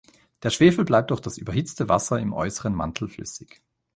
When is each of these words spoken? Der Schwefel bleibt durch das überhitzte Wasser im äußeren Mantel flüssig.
Der 0.41 0.49
Schwefel 0.49 0.83
bleibt 0.83 1.11
durch 1.11 1.19
das 1.21 1.37
überhitzte 1.37 1.87
Wasser 1.87 2.17
im 2.17 2.33
äußeren 2.33 2.73
Mantel 2.73 3.07
flüssig. 3.07 3.61